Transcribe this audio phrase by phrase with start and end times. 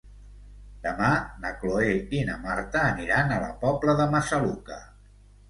[0.85, 1.09] Demà
[1.43, 4.81] na Cloè i na Marta aniran a la Pobla de Massaluca.